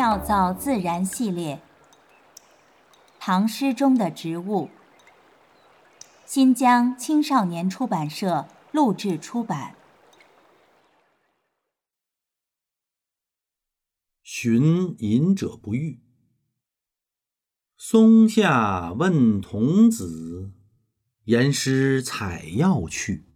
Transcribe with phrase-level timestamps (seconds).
[0.00, 1.60] 妙造自然系列，
[3.18, 4.70] 唐诗中的植物。
[6.24, 9.76] 新疆青少年出版社录制出版。
[14.22, 16.00] 寻隐者不遇。
[17.76, 20.54] 松下问童子，
[21.24, 23.26] 言师采药去。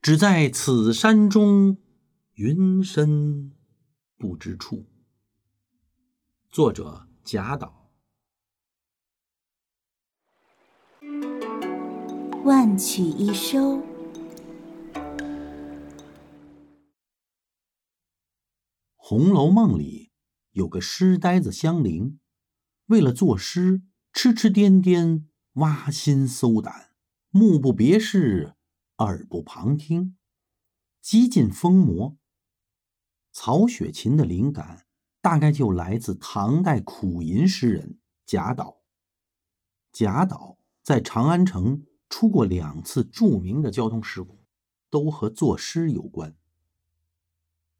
[0.00, 1.76] 只在此山中，
[2.32, 3.52] 云深
[4.16, 4.86] 不知处。
[6.52, 7.90] 作者贾岛。
[12.44, 13.78] 万曲一收。
[18.96, 20.12] 《红楼梦》里
[20.50, 22.20] 有个诗呆子香菱，
[22.88, 23.80] 为了作诗，
[24.12, 25.24] 痴痴癫癫，
[25.54, 26.90] 挖心搜胆，
[27.30, 28.56] 目不别视。
[28.98, 30.18] 耳不旁听，
[31.00, 32.18] 几近疯魔。
[33.32, 34.84] 曹雪芹的灵感
[35.22, 38.82] 大概就来自唐代苦吟诗人贾岛。
[39.92, 44.44] 贾岛在长安城出过两次著名的交通事故，
[44.90, 46.34] 都和作诗有关。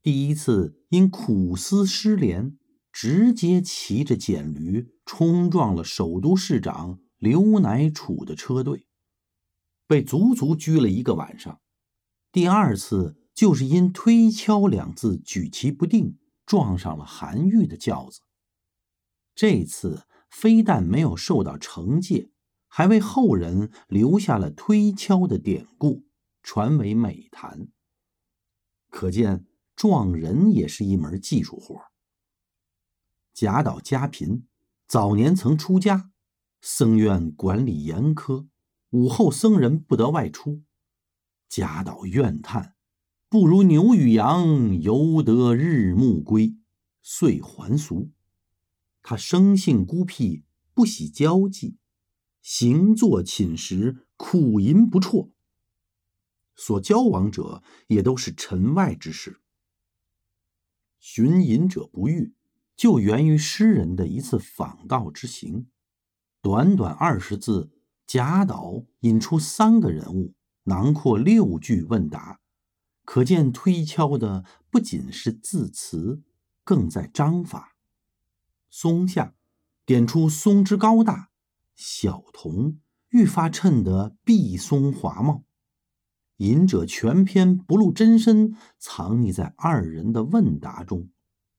[0.00, 2.56] 第一次因苦思失联，
[2.92, 8.86] 直接骑着简驴冲撞了首都市长刘乃楚的车队。
[9.88, 11.60] 被足足拘了一个晚上。
[12.30, 16.18] 第二次就是因“推敲”两字举棋不定，
[16.52, 18.20] 撞上了韩愈的轿子。
[19.34, 22.30] 这次非但没有受到惩戒，
[22.68, 26.04] 还为后人留下了“推敲”的典故，
[26.42, 27.68] 传为美谈。
[28.90, 31.80] 可见撞人也是一门技术活。
[33.32, 34.46] 贾岛家贫，
[34.86, 36.10] 早年曾出家，
[36.60, 38.46] 僧院管理严苛。
[38.90, 40.62] 午后，僧人不得外出。
[41.48, 42.74] 贾岛怨叹
[43.32, 46.54] ：“不如牛与羊，犹得日暮归。”
[47.00, 48.10] 遂还俗。
[49.02, 50.44] 他生性孤僻，
[50.74, 51.78] 不喜交际，
[52.42, 55.32] 行坐寝食，苦吟不辍。
[56.54, 59.40] 所交往者也都是尘外之事。
[61.00, 62.34] 寻隐者不遇，
[62.76, 65.68] 就源于诗人的一次访道之行。
[66.42, 67.70] 短短二十字。
[68.06, 72.41] 贾岛引出三个人物，囊括六句问答，
[73.04, 76.22] 可见推敲的不仅是字词，
[76.64, 77.76] 更在章法。
[78.70, 79.34] 松下
[79.84, 81.30] 点出松之高大，
[81.74, 82.78] 小童
[83.10, 85.44] 愈发衬得碧松华茂。
[86.38, 91.10] 隐者全篇不露真身，藏匿在二人的问答中，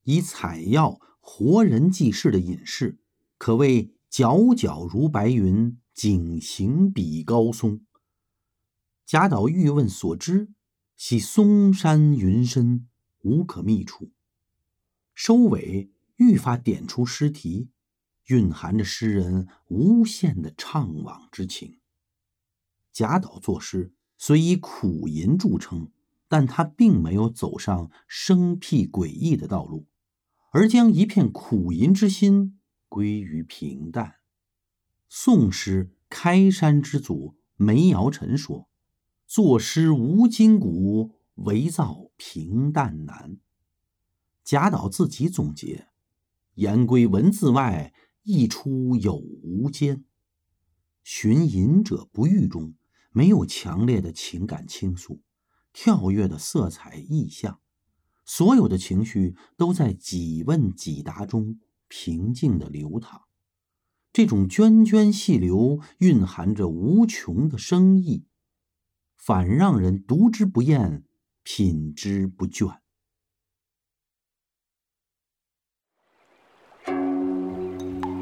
[0.04, 2.98] 以采药活人济世的隐士，
[3.38, 5.78] 可谓皎皎如白云。
[5.94, 7.82] 景行比高松。
[9.06, 10.50] 贾岛欲问所知，
[11.06, 12.88] 系嵩山云深，
[13.24, 14.14] 无可觅处。
[15.14, 17.68] 收尾愈发点出诗题，
[18.28, 21.82] 蕴含着诗人无限的怅惘之情。
[22.94, 25.92] 贾岛作诗虽以苦吟著称，
[26.30, 29.86] 但他并没有走上生僻诡异的道路，
[30.54, 34.20] 而将一片苦吟之心归于平淡。
[35.10, 38.70] 宋诗开山之祖梅尧臣说
[39.34, 43.40] ：“作诗无筋骨，唯造平淡难。”
[44.46, 45.88] 贾岛自己总结
[46.54, 50.06] ：“言归文字外，意出有无间。”
[51.04, 52.76] 寻隐者不遇中
[53.12, 55.24] 没有强烈的情感倾诉，
[55.74, 57.60] 跳跃的色彩意象，
[58.24, 63.24] 所有的情绪都在几问几答中平静的流淌。
[64.12, 68.28] 这种涓涓细流蕴含着无穷的生意，
[69.26, 71.06] 反让人读之不厌，
[71.44, 72.80] 品之不倦。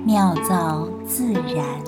[0.06, 1.84] 妙造自然，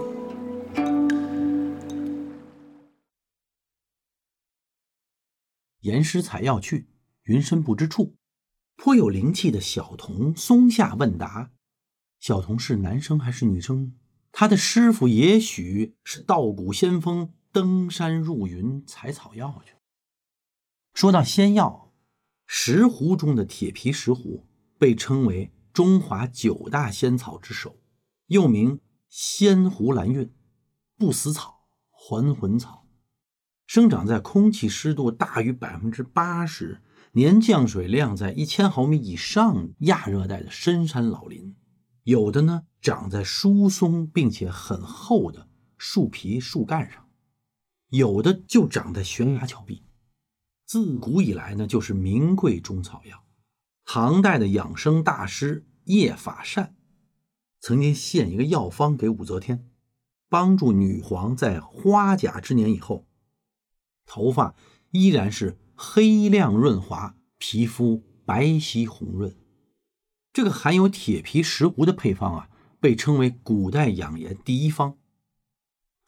[5.82, 6.90] 言师采药去，
[7.26, 8.16] 云深不知处。
[8.76, 11.52] 颇有灵气的小童松下问答。
[12.20, 13.94] 小童是男生还是女生？
[14.32, 19.76] 他的师傅也许是道骨仙风，登山入云采草药去。
[20.94, 21.94] 说到仙药，
[22.48, 24.44] 石斛中的铁皮石斛
[24.80, 27.78] 被称为中华九大仙草之首，
[28.26, 30.34] 又名仙湖蓝韵、
[30.98, 32.88] 不死草、还魂草，
[33.68, 41.56] 生长在空气湿度大于百分之八十、年降水量在一千毫米以上亚热带的深山老林。
[42.04, 45.48] 有的呢，长在疏松并且很厚的
[45.78, 47.03] 树皮、树干上；
[47.94, 49.84] 有的就长在悬崖峭壁。
[50.66, 53.24] 自古以来呢，就是名贵中草药。
[53.86, 56.76] 唐代的养生大师叶法善，
[57.60, 59.70] 曾经献一个药方给武则天，
[60.28, 63.06] 帮助女皇在花甲之年以后，
[64.08, 64.56] 头发
[64.90, 69.38] 依然是黑亮润滑，皮肤白皙红润。
[70.32, 72.50] 这个含有铁皮石斛的配方啊，
[72.80, 74.98] 被称为古代养颜第一方。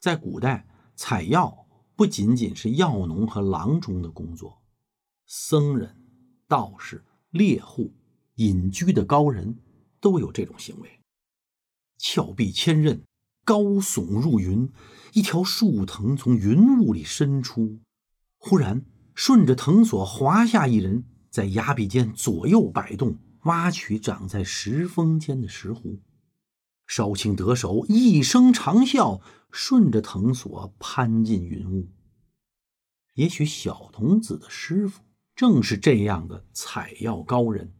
[0.00, 0.66] 在古代，
[0.96, 1.65] 采药
[1.96, 4.62] 不仅仅是药农和郎中的工作，
[5.26, 5.96] 僧人、
[6.46, 7.94] 道士、猎户、
[8.34, 9.58] 隐居的高人
[9.98, 11.00] 都有这种行为。
[11.96, 13.00] 峭壁千仞，
[13.44, 14.70] 高耸入云，
[15.14, 17.80] 一条树藤从云雾里伸出，
[18.36, 18.84] 忽然
[19.14, 23.18] 顺着藤索滑下一人，在崖壁间左右摆动。
[23.44, 26.00] 挖取长在石峰间的石斛，
[26.86, 31.88] 少顷得手，一声长啸，顺着藤索攀进云雾。
[33.14, 35.02] 也许小童子的师傅
[35.34, 37.74] 正是这样的采药高人。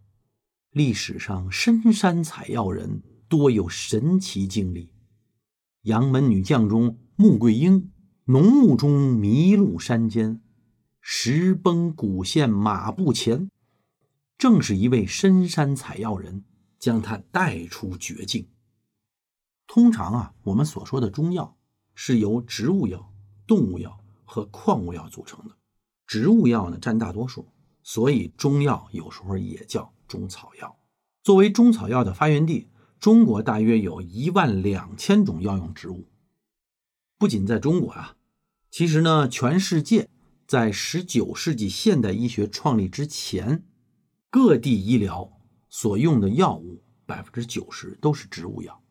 [0.71, 4.93] 历史上深山采药人多有神奇经历。
[5.83, 7.93] 杨门女将中穆桂英，
[8.25, 10.43] 浓雾中迷路山间，
[11.01, 13.51] 石崩古陷马步前。
[14.37, 16.45] 正是一位深山采药人
[16.79, 18.49] 将他带出绝境。
[19.67, 21.57] 通常啊，我们所说的中药
[21.95, 23.13] 是由植物药、
[23.47, 25.55] 动物药和矿物药组成的，
[26.07, 27.47] 植物药呢占大多数，
[27.83, 30.79] 所以中药有时候也叫中草药。
[31.23, 32.69] 作为中草药的发源地，
[33.01, 36.07] 中国大约有一万两千种药用植物。
[37.19, 38.17] 不仅在中国啊，
[38.71, 40.09] 其实呢，全世界
[40.47, 43.65] 在十九世纪现代医学创立之前。
[44.29, 45.33] 各地医疗
[45.71, 48.83] 所用的药物，百分之九十都是植物药。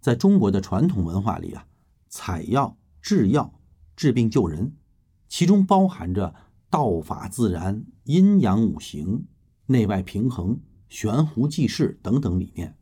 [0.00, 1.66] 在中国的传统文化里啊，
[2.08, 3.60] 采药制药、
[3.94, 4.74] 治病救人，
[5.28, 6.34] 其中包含着
[6.70, 9.26] 道法自然、阴阳五行、
[9.66, 10.58] 内外平衡、
[10.88, 12.76] 悬壶济世等等理念，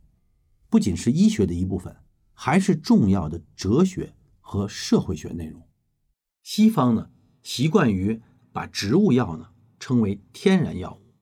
[0.69, 1.95] 不仅是医学的一部分，
[2.33, 5.61] 还是重要的哲学和社会学内容。
[6.41, 7.09] 西方呢，
[7.43, 8.21] 习惯于
[8.53, 11.13] 把植物药呢称为天然药物。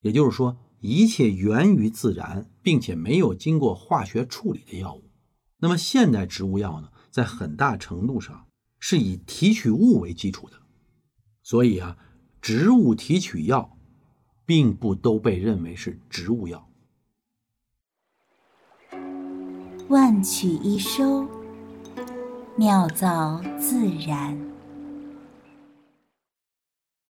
[0.00, 5.07] 也就是说，一切源于自然，并且没有经过化学处理的药物。
[5.60, 8.46] 那么，现代植物药呢，在很大程度上
[8.78, 10.56] 是以提取物为基础的。
[11.42, 11.96] 所以啊，
[12.40, 13.76] 植物提取药
[14.46, 16.68] 并不都被认为是植物药。
[19.88, 21.26] 万曲一收，
[22.56, 24.47] 妙造自然。